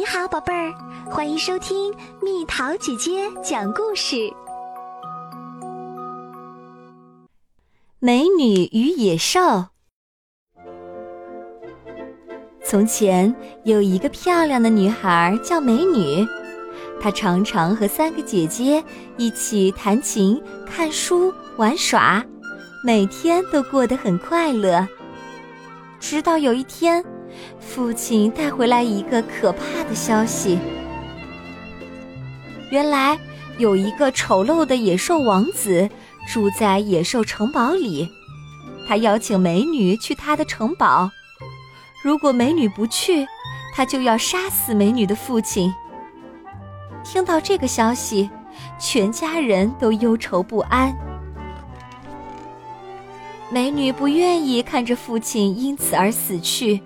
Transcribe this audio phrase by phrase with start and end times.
[0.00, 0.72] 你好，宝贝儿，
[1.10, 4.32] 欢迎收听蜜桃姐姐讲故事。
[7.98, 9.66] 美女与野兽。
[12.64, 16.26] 从前有一个漂亮的女孩叫美女，
[16.98, 18.82] 她常常和三个姐姐
[19.18, 22.24] 一起弹琴、看书、玩耍，
[22.82, 24.88] 每天都过得很快乐。
[25.98, 27.04] 直到有一天。
[27.58, 30.58] 父亲带回来一个可怕的消息。
[32.70, 33.18] 原来
[33.58, 35.88] 有一个丑陋的野兽王子
[36.28, 38.08] 住在野兽城堡里，
[38.86, 41.10] 他邀请美女去他的城堡。
[42.02, 43.26] 如果美女不去，
[43.74, 45.72] 他就要杀死美女的父亲。
[47.04, 48.30] 听到这个消息，
[48.78, 50.96] 全家人都忧愁不安。
[53.50, 56.80] 美女不愿意看着父亲因此而死去。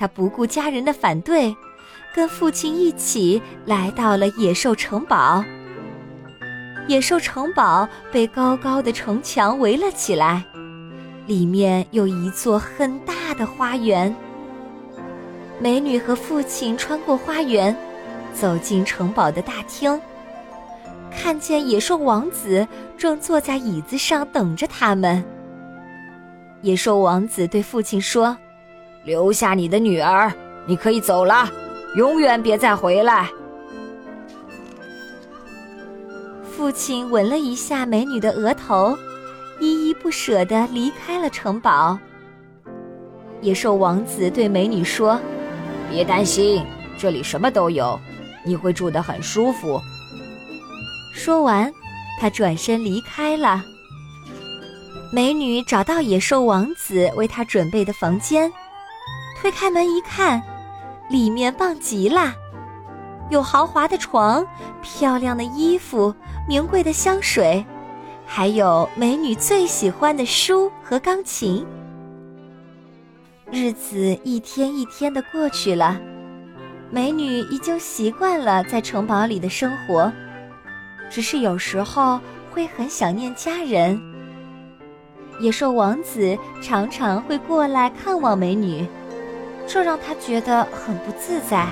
[0.00, 1.54] 他不顾家人的反对，
[2.14, 5.44] 跟父亲一起来到了野兽城堡。
[6.88, 10.42] 野兽城堡被高高的城墙围了起来，
[11.26, 14.16] 里面有一座很大的花园。
[15.60, 17.76] 美女和父亲穿过花园，
[18.32, 20.00] 走进城堡的大厅，
[21.10, 25.22] 看见野兽王子正坐在椅子上等着他们。
[26.62, 28.34] 野兽王子对父亲说。
[29.04, 30.32] 留下你的女儿，
[30.66, 31.50] 你可以走了，
[31.96, 33.28] 永远别再回来。
[36.44, 38.96] 父亲吻了一下美女的额头，
[39.58, 41.98] 依依不舍地离开了城堡。
[43.40, 45.18] 野兽王子对美女说
[45.90, 46.62] ：“别担心，
[46.98, 47.98] 这里什么都有，
[48.44, 49.80] 你会住得很舒服。”
[51.14, 51.72] 说完，
[52.20, 53.64] 他转身离开了。
[55.10, 58.52] 美女找到野兽王子为她准备的房间。
[59.40, 60.42] 推开门一看，
[61.08, 62.34] 里面棒极了，
[63.30, 64.46] 有豪华的床、
[64.82, 66.14] 漂亮的衣服、
[66.46, 67.64] 名贵的香水，
[68.26, 71.66] 还有美女最喜欢的书和钢琴。
[73.50, 75.98] 日子一天一天的过去了，
[76.90, 80.12] 美女已经习惯了在城堡里的生活，
[81.08, 83.98] 只是有时候会很想念家人。
[85.40, 88.86] 野兽王子常常会过来看望美女。
[89.66, 91.66] 这让他觉得很不自在。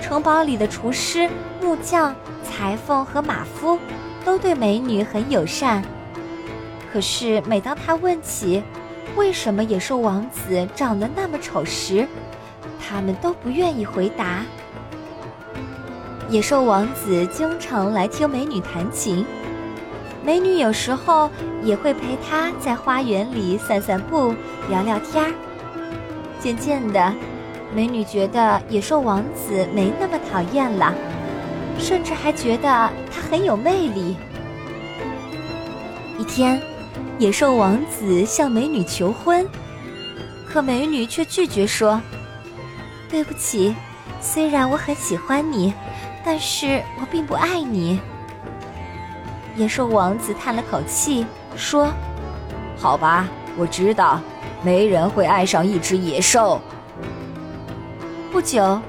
[0.00, 1.28] 城堡里的厨师、
[1.60, 3.78] 木匠、裁缝和马夫
[4.24, 5.82] 都对美女很友善。
[6.92, 8.62] 可是，每当他问起
[9.14, 12.08] 为什么野兽王子长得那么丑时，
[12.80, 14.42] 他们都不愿意回答。
[16.30, 19.26] 野兽王子经常来听美女弹琴，
[20.24, 21.30] 美女有时候
[21.62, 24.34] 也会陪他在花园里散散步、
[24.70, 25.32] 聊聊天儿。
[26.40, 27.12] 渐渐的，
[27.74, 30.94] 美女觉得野兽王子没那么讨厌了，
[31.78, 34.16] 甚至还觉得他很有魅力。
[36.18, 36.60] 一天，
[37.18, 39.46] 野兽王子向美女求婚，
[40.48, 42.00] 可美女却拒绝说
[43.10, 43.74] ：“对不起，
[44.20, 45.74] 虽然我很喜欢你，
[46.24, 48.00] 但是我并不爱你。”
[49.56, 51.92] 野兽王子叹了口气说
[52.78, 54.20] ：“好吧，我知道。”
[54.62, 56.60] 没人会爱上一只野兽。
[58.30, 58.80] 不久，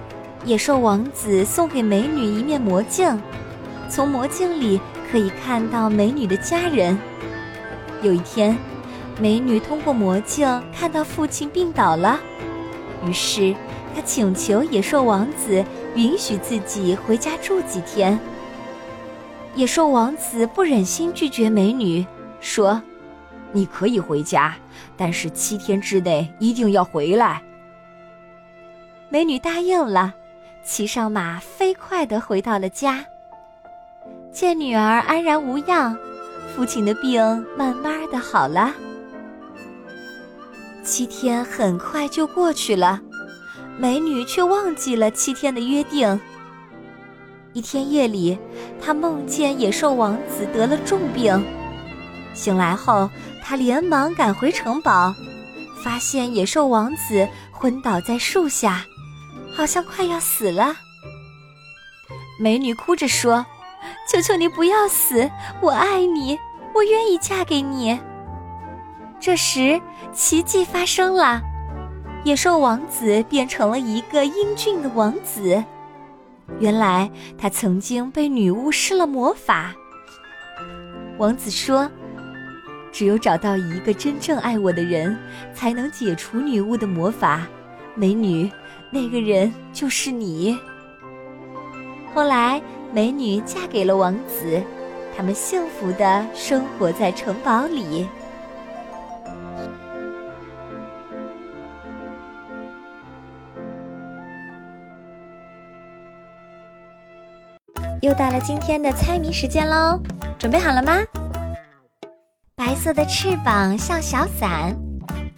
[0.45, 3.21] 野兽王子送给美女一面魔镜，
[3.89, 4.79] 从魔镜里
[5.11, 6.97] 可以看到美女的家人。
[8.01, 8.57] 有一天，
[9.19, 12.19] 美女通过魔镜看到父亲病倒了，
[13.05, 13.53] 于是
[13.95, 15.63] 她请求野兽王子
[15.95, 18.19] 允许自己回家住几天。
[19.55, 22.05] 野兽王子不忍心拒绝美女，
[22.39, 22.81] 说。
[23.51, 24.55] 你可以回家，
[24.95, 27.41] 但是七天之内一定要回来。
[29.09, 30.13] 美女答应了，
[30.63, 33.05] 骑上马飞快地回到了家。
[34.31, 35.97] 见女儿安然无恙，
[36.55, 37.21] 父亲的病
[37.57, 38.71] 慢慢的好了。
[40.83, 43.01] 七天很快就过去了，
[43.77, 46.19] 美女却忘记了七天的约定。
[47.53, 48.37] 一天夜里，
[48.79, 51.43] 她梦见野兽王子得了重病。
[52.35, 53.09] 醒来后，
[53.43, 55.13] 他连忙赶回城堡，
[55.83, 58.85] 发现野兽王子昏倒在树下，
[59.55, 60.75] 好像快要死了。
[62.39, 63.45] 美女哭着说
[64.07, 65.29] ：“求求你不要死，
[65.61, 66.37] 我爱你，
[66.73, 67.99] 我愿意嫁给你。”
[69.19, 69.81] 这时，
[70.13, 71.41] 奇迹发生了，
[72.23, 75.63] 野兽王子变成了一个英俊的王子。
[76.59, 79.73] 原来，他曾经被女巫施了魔法。
[81.17, 81.89] 王子说。
[82.91, 85.17] 只有找到一个真正爱我的人，
[85.53, 87.47] 才能解除女巫的魔法，
[87.95, 88.49] 美女，
[88.91, 90.57] 那个人就是你。
[92.13, 94.61] 后来，美女嫁给了王子，
[95.15, 98.07] 他们幸福的生活在城堡里。
[108.01, 109.99] 又到了今天的猜谜时间喽，
[110.37, 110.99] 准备好了吗？
[112.59, 114.75] 白色的翅膀像小伞，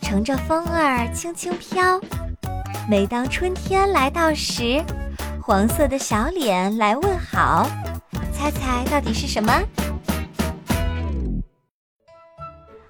[0.02, 2.02] 乘着风儿轻轻飘。
[2.90, 4.84] 每当春天来到时，
[5.40, 7.70] 黄色的小脸来问好。
[8.34, 9.54] 猜猜到底是什么？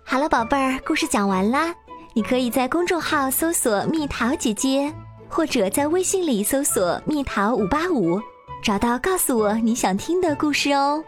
[0.06, 1.76] 好了，宝贝儿，故事讲完啦。
[2.14, 4.94] 你可以在公众号搜索“蜜桃姐姐”，
[5.28, 8.18] 或者在微信里搜索“蜜桃五八五”。
[8.64, 11.04] 找到，告诉我你想听的故事哦。